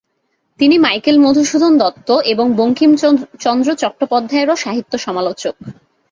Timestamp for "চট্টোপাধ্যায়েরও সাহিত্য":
3.75-4.93